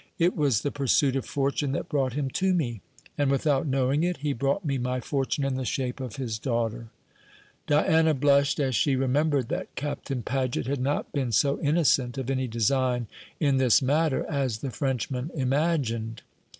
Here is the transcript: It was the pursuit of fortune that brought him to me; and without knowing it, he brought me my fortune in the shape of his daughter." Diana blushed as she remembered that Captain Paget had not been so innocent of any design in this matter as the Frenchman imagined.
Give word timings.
It 0.17 0.35
was 0.35 0.61
the 0.61 0.71
pursuit 0.71 1.15
of 1.15 1.27
fortune 1.27 1.73
that 1.73 1.87
brought 1.87 2.13
him 2.13 2.27
to 2.31 2.55
me; 2.55 2.81
and 3.19 3.29
without 3.29 3.67
knowing 3.67 4.01
it, 4.01 4.17
he 4.17 4.33
brought 4.33 4.65
me 4.65 4.79
my 4.79 4.99
fortune 4.99 5.45
in 5.45 5.53
the 5.53 5.63
shape 5.63 5.99
of 5.99 6.15
his 6.15 6.39
daughter." 6.39 6.87
Diana 7.67 8.15
blushed 8.15 8.59
as 8.59 8.73
she 8.75 8.95
remembered 8.95 9.47
that 9.49 9.75
Captain 9.75 10.23
Paget 10.23 10.65
had 10.65 10.81
not 10.81 11.11
been 11.13 11.31
so 11.31 11.59
innocent 11.61 12.17
of 12.17 12.31
any 12.31 12.47
design 12.47 13.05
in 13.39 13.57
this 13.57 13.79
matter 13.79 14.25
as 14.27 14.57
the 14.57 14.71
Frenchman 14.71 15.29
imagined. 15.35 16.23